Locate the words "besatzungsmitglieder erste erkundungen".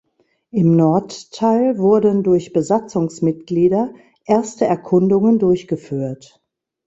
2.53-5.37